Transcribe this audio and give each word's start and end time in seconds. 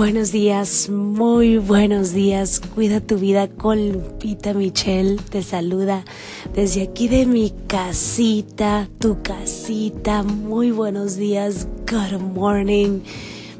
Buenos 0.00 0.32
días, 0.32 0.88
muy 0.88 1.58
buenos 1.58 2.14
días. 2.14 2.62
Cuida 2.74 3.02
tu 3.02 3.18
vida 3.18 3.48
con 3.48 3.92
Lupita 3.92 4.54
Michelle. 4.54 5.18
Te 5.28 5.42
saluda 5.42 6.06
desde 6.54 6.84
aquí 6.84 7.06
de 7.06 7.26
mi 7.26 7.52
casita, 7.66 8.88
tu 8.98 9.20
casita. 9.20 10.22
Muy 10.22 10.70
buenos 10.70 11.16
días. 11.16 11.68
Good 11.86 12.18
morning. 12.18 13.00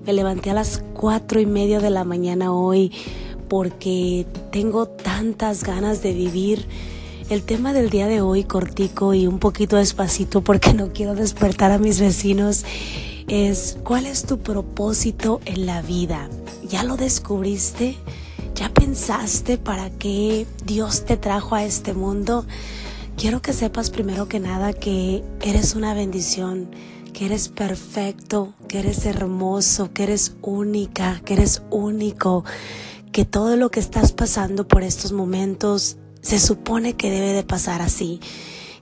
Me 0.07 0.15
levanté 0.15 0.49
a 0.49 0.55
las 0.55 0.83
cuatro 0.95 1.41
y 1.41 1.47
media 1.47 1.79
de 1.79 1.91
la 1.91 2.05
mañana 2.05 2.55
hoy 2.55 2.91
porque 3.51 4.27
tengo 4.51 4.87
tantas 4.87 5.63
ganas 5.63 6.03
de 6.03 6.15
vivir. 6.15 6.67
El 7.29 7.43
tema 7.43 7.75
del 7.75 7.91
día 7.91 8.07
de 8.07 8.23
hoy 8.23 8.45
cortico 8.45 9.13
y 9.13 9.27
un 9.27 9.41
poquito 9.41 9.77
despacito 9.77 10.41
porque 10.41 10.73
no 10.73 10.91
quiero 10.95 11.15
despertar 11.15 11.71
a 11.71 11.77
mis 11.77 12.01
vecinos 12.01 12.65
es 13.31 13.79
¿cuál 13.85 14.07
es 14.07 14.25
tu 14.25 14.41
propósito 14.41 15.41
en 15.45 15.65
la 15.65 15.83
vida? 15.83 16.29
¿Ya 16.69 16.83
lo 16.83 16.97
descubriste? 16.97 17.97
¿Ya 18.57 18.75
pensaste 18.75 19.57
para 19.57 19.89
qué 19.89 20.49
Dios 20.65 21.05
te 21.05 21.17
trajo 21.17 21.55
a 21.55 21.63
este 21.63 21.95
mundo? 21.95 22.45
Quiero 23.17 23.41
que 23.41 23.53
sepas 23.53 23.91
primero 23.91 24.27
que 24.27 24.41
nada 24.41 24.73
que 24.73 25.23
eres 25.43 25.77
una 25.77 25.95
bendición, 25.95 26.71
que 27.13 27.27
eres 27.27 27.49
perfecto, 27.49 28.53
que 28.67 28.81
eres 28.81 29.07
hermoso, 29.07 29.93
que 29.93 30.03
eres 30.03 30.35
única, 30.43 31.23
que 31.25 31.35
eres 31.35 31.63
único, 31.71 32.45
que 33.13 33.25
todo 33.25 33.55
lo 33.55 33.71
que 33.71 33.79
estás 33.79 34.11
pasando 34.11 34.67
por 34.67 34.83
estos 34.83 35.13
momentos 35.13 35.99
se 36.21 36.41
supone 36.41 36.95
que 36.95 37.11
debe 37.11 37.33
de 37.33 37.45
pasar 37.45 37.81
así 37.81 38.21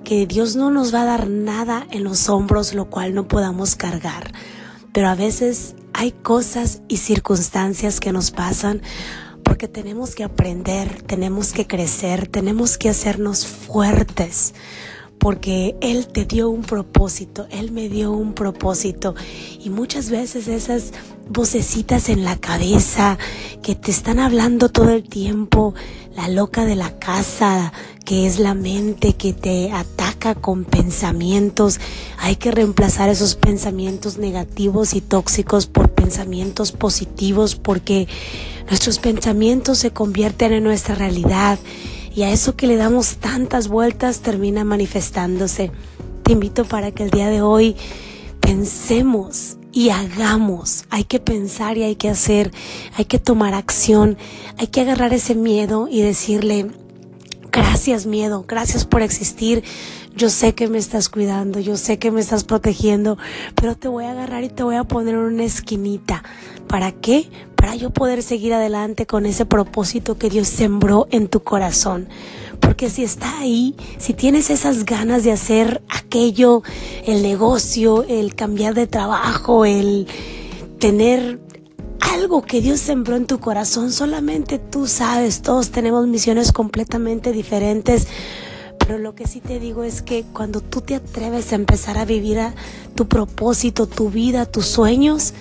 que 0.05 0.27
Dios 0.27 0.57
no 0.57 0.71
nos 0.71 0.95
va 0.95 1.03
a 1.03 1.07
dar 1.07 1.29
nada 1.29 1.87
en 1.91 2.05
los 2.05 2.29
hombros 2.29 2.75
lo 2.75 2.91
cual 2.91 3.15
no 3.15 3.29
podamos 3.29 3.77
cargar. 3.77 4.33
Pero 4.93 5.09
a 5.09 5.15
veces 5.15 5.75
hay 5.93 6.13
cosas 6.13 6.83
y 6.89 6.99
circunstancias 6.99 8.01
que 8.01 8.13
nos 8.13 8.31
pasan 8.31 8.83
porque 9.43 9.69
tenemos 9.69 10.15
que 10.15 10.25
aprender, 10.25 11.03
tenemos 11.03 11.53
que 11.53 11.67
crecer, 11.67 12.29
tenemos 12.29 12.79
que 12.79 12.89
hacernos 12.89 13.47
fuertes 13.47 14.55
porque 15.19 15.77
Él 15.81 16.07
te 16.07 16.25
dio 16.25 16.49
un 16.49 16.63
propósito, 16.63 17.47
Él 17.51 17.73
me 17.73 17.89
dio 17.89 18.13
un 18.13 18.35
propósito. 18.35 19.15
Y 19.59 19.71
muchas 19.71 20.11
veces 20.11 20.49
esas 20.49 20.93
vocecitas 21.29 22.09
en 22.09 22.25
la 22.25 22.37
cabeza 22.37 23.19
que 23.63 23.75
te 23.75 23.91
están 23.91 24.19
hablando 24.21 24.69
todo 24.69 24.91
el 24.91 25.09
tiempo, 25.09 25.75
la 26.15 26.29
loca 26.29 26.65
de 26.65 26.77
la 26.77 26.99
casa, 26.99 27.73
que 28.09 28.27
es 28.27 28.39
la 28.39 28.55
mente 28.55 29.13
que 29.13 29.35
te 29.35 29.71
ataca 29.71 30.35
con 30.35 30.65
pensamientos, 30.65 31.79
hay 32.17 32.37
que 32.37 32.51
reemplazar 32.51 33.11
esos 33.11 33.35
pensamientos 33.35 34.17
negativos 34.17 34.95
y 34.95 35.03
tóxicos 35.03 35.67
por 35.67 35.91
pensamientos 35.91 36.73
positivos 36.73 37.55
porque 37.55 38.09
nuestros 38.67 38.99
pensamientos 38.99 39.77
se 39.77 39.91
convierten 39.91 40.55
en 40.55 40.65
nuestra 40.65 40.95
realidad 40.95 41.59
y 42.15 42.23
a 42.23 42.31
eso 42.31 42.57
que 42.57 42.67
le 42.67 42.77
damos 42.77 43.17
tantas 43.17 43.69
vueltas 43.69 44.21
termina 44.21 44.65
manifestándose. 44.65 45.71
Te 46.23 46.33
invito 46.33 46.65
para 46.65 46.93
que 46.93 47.03
el 47.03 47.11
día 47.11 47.29
de 47.29 47.43
hoy 47.43 47.77
pensemos 48.41 49.59
y 49.71 49.91
hagamos. 49.91 50.87
Hay 50.89 51.05
que 51.05 51.21
pensar 51.21 51.77
y 51.77 51.83
hay 51.83 51.97
que 51.97 52.09
hacer, 52.09 52.53
hay 52.97 53.05
que 53.05 53.19
tomar 53.19 53.53
acción, 53.53 54.17
hay 54.57 54.69
que 54.69 54.81
agarrar 54.81 55.13
ese 55.13 55.35
miedo 55.35 55.89
y 55.91 56.01
decirle, 56.01 56.71
gracias 57.51 58.07
miedo, 58.07 58.45
gracias 58.47 58.85
por 58.85 59.03
existir. 59.03 59.65
Yo 60.17 60.31
sé 60.31 60.55
que 60.55 60.69
me 60.69 60.79
estás 60.79 61.09
cuidando, 61.09 61.61
yo 61.61 61.77
sé 61.77 61.99
que 61.99 62.11
me 62.11 62.21
estás 62.21 62.45
protegiendo, 62.45 63.19
pero 63.55 63.77
te 63.77 63.89
voy 63.89 64.05
a 64.05 64.11
agarrar 64.11 64.43
y 64.45 64.49
te 64.49 64.63
voy 64.63 64.77
a 64.77 64.85
poner 64.85 65.15
en 65.15 65.21
una 65.21 65.45
esquinita. 65.45 66.23
¿Para 66.67 66.93
qué? 66.93 67.31
para 67.59 67.75
yo 67.75 67.91
poder 67.91 68.23
seguir 68.23 68.55
adelante 68.55 69.05
con 69.05 69.27
ese 69.27 69.45
propósito 69.45 70.17
que 70.17 70.31
Dios 70.31 70.47
sembró 70.47 71.09
en 71.11 71.27
tu 71.27 71.43
corazón. 71.43 72.09
Porque 72.61 72.89
si 72.89 73.03
está 73.03 73.41
ahí, 73.41 73.75
si 73.99 74.15
tienes 74.15 74.49
esas 74.49 74.87
ganas 74.87 75.25
de 75.25 75.33
hacer 75.33 75.83
aquello, 75.89 76.63
el 77.05 77.21
negocio, 77.21 78.05
el 78.05 78.37
cambiar 78.37 78.75
de 78.75 78.87
trabajo, 78.87 79.65
el 79.65 80.07
tener 80.79 81.41
algo 82.01 82.43
que 82.43 82.61
Dios 82.61 82.81
sembró 82.81 83.17
en 83.17 83.27
tu 83.27 83.39
corazón, 83.41 83.93
solamente 83.93 84.59
tú 84.59 84.87
sabes, 84.87 85.43
todos 85.43 85.71
tenemos 85.71 86.07
misiones 86.07 86.53
completamente 86.53 87.33
diferentes. 87.33 88.07
Pero 88.79 88.99
lo 88.99 89.15
que 89.15 89.27
sí 89.27 89.41
te 89.41 89.61
digo 89.61 89.85
es 89.85 90.01
que 90.03 90.25
cuando 90.33 90.61
tú 90.61 90.81
te 90.81 90.95
atreves 90.95 91.53
a 91.53 91.57
empezar 91.57 91.99
a 91.99 92.05
vivir 92.05 92.39
a 92.39 92.55
tu 92.95 93.07
propósito, 93.07 93.87
tu 93.87 94.11
vida, 94.11 94.47
tus 94.47 94.67
sueños, 94.67 95.35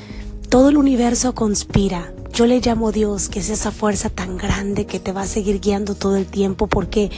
todo 0.50 0.70
el 0.70 0.78
universo 0.78 1.34
conspira. 1.34 2.12
Yo 2.34 2.46
le 2.46 2.60
llamo 2.60 2.92
Dios, 2.92 3.30
que 3.30 3.40
es 3.40 3.50
esa 3.50 3.72
fuerza 3.72 4.10
tan 4.10 4.38
grande 4.38 4.86
que 4.86 5.00
te 5.00 5.12
va 5.12 5.22
a 5.22 5.28
seguir 5.28 5.60
guiando 5.60 5.96
todo 5.96 6.18
el 6.18 6.26
tiempo 6.26 6.68
porque 6.68 7.10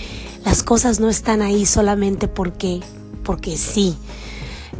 las 0.45 0.63
cosas 0.63 0.99
no 0.99 1.09
están 1.09 1.41
ahí 1.41 1.65
solamente 1.65 2.27
porque, 2.27 2.81
porque 3.23 3.57
sí. 3.57 3.95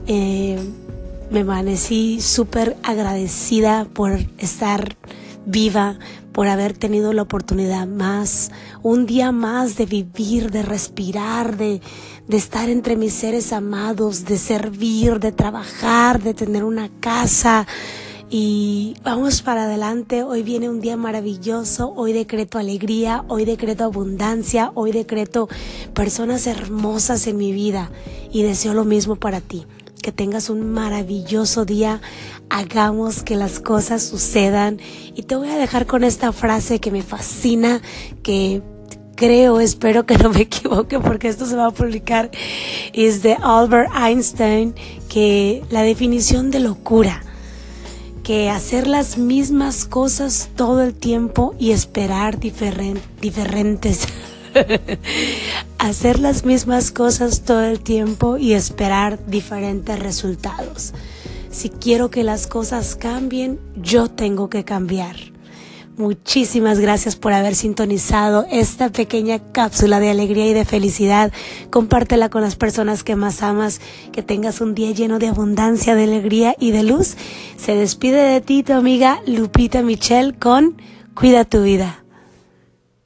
Eh, 0.08 0.58
me 1.32 1.42
amanecí 1.42 2.22
súper 2.22 2.78
agradecida 2.84 3.86
por 3.94 4.14
estar 4.38 4.96
viva, 5.46 6.00
por 6.32 6.48
haber 6.48 6.78
tenido 6.78 7.14
la 7.14 7.24
oportunidad 7.24 7.88
más, 7.88 8.52
un 8.82 9.06
día 9.06 9.32
más 9.32 9.78
de 9.78 9.86
vivir, 9.86 10.52
de 10.52 10.64
respirar, 10.64 11.58
de, 11.58 11.82
de 12.28 12.38
estar 12.38 12.70
entre 12.70 12.96
mis 12.96 13.14
seres 13.14 13.54
amados, 13.54 14.26
de 14.26 14.38
servir, 14.38 15.20
de 15.20 15.32
trabajar, 15.32 16.22
de 16.22 16.34
tener 16.34 16.64
una 16.64 16.90
casa, 17.00 17.68
y 18.32 18.94
vamos 19.04 19.42
para 19.42 19.64
adelante. 19.64 20.22
Hoy 20.22 20.44
viene 20.44 20.70
un 20.70 20.82
día 20.82 20.96
maravilloso. 20.96 21.94
Hoy 21.96 22.14
decreto 22.14 22.60
alegría, 22.60 23.26
hoy 23.28 23.44
decreto 23.44 23.86
abundancia, 23.86 24.72
hoy 24.76 24.92
decreto 24.92 25.50
personas 25.96 26.46
hermosas 26.46 27.26
en 27.26 27.38
mi 27.38 27.52
vida 27.52 27.90
y 28.32 28.44
deseo 28.44 28.76
lo 28.76 28.86
mismo 28.86 29.16
para 29.16 29.42
ti. 29.42 29.66
Que 30.02 30.12
tengas 30.12 30.50
un 30.50 30.72
maravilloso 30.72 31.66
día. 31.66 32.02
Hagamos 32.50 33.24
que 33.24 33.36
las 33.36 33.60
cosas 33.60 34.04
sucedan. 34.04 34.80
Y 35.16 35.24
te 35.24 35.36
voy 35.36 35.50
a 35.50 35.58
dejar 35.58 35.86
con 35.86 36.04
esta 36.04 36.32
frase 36.32 36.80
que 36.80 36.92
me 36.92 37.04
fascina, 37.04 37.82
que 38.24 38.62
creo, 39.16 39.60
espero 39.60 40.06
que 40.06 40.18
no 40.24 40.30
me 40.30 40.42
equivoque 40.42 41.00
porque 41.00 41.28
esto 41.28 41.46
se 41.46 41.56
va 41.56 41.68
a 41.68 41.72
publicar, 41.72 42.32
es 42.94 43.22
de 43.22 43.34
Albert 43.34 43.92
Einstein, 43.96 44.74
que 45.10 45.64
la 45.70 45.82
definición 45.82 46.52
de 46.52 46.60
locura 46.62 47.22
que 48.30 48.50
hacer 48.52 48.86
las 48.86 49.18
mismas 49.18 49.86
cosas 49.86 50.50
todo 50.56 50.84
el 50.84 50.94
tiempo 50.94 51.56
y 51.58 51.72
esperar 51.72 52.40
diferentes. 52.40 54.08
hacer 55.78 56.20
las 56.20 56.46
mismas 56.46 56.92
cosas 56.92 57.42
todo 57.42 57.64
el 57.64 57.80
tiempo 57.80 58.38
y 58.38 58.54
esperar 58.54 59.26
diferentes 59.28 60.00
resultados. 60.00 60.94
Si 61.52 61.70
quiero 61.70 62.10
que 62.10 62.24
las 62.24 62.48
cosas 62.48 62.96
cambien, 62.96 63.60
yo 63.76 64.10
tengo 64.10 64.50
que 64.50 64.64
cambiar. 64.64 65.16
Muchísimas 66.00 66.80
gracias 66.80 67.18
por 67.18 67.34
haber 67.34 67.56
sintonizado 67.56 68.46
esta 68.50 68.90
pequeña 68.90 69.40
cápsula 69.52 70.00
de 70.00 70.10
alegría 70.10 70.48
y 70.48 70.54
de 70.54 70.64
felicidad. 70.64 71.34
Compártela 71.72 72.30
con 72.30 72.42
las 72.42 72.56
personas 72.56 73.04
que 73.04 73.18
más 73.18 73.44
amas. 73.44 73.82
Que 74.14 74.24
tengas 74.24 74.62
un 74.62 74.76
día 74.76 74.92
lleno 74.92 75.20
de 75.20 75.28
abundancia, 75.28 75.96
de 75.96 76.04
alegría 76.04 76.56
y 76.58 76.72
de 76.72 76.84
luz. 76.84 77.18
Se 77.58 77.76
despide 77.76 78.22
de 78.22 78.40
ti 78.40 78.64
tu 78.64 78.72
amiga 78.72 79.20
Lupita 79.28 79.82
Michelle 79.82 80.34
con 80.34 80.82
Cuida 81.16 81.44
tu 81.44 81.64
vida. 81.64 82.02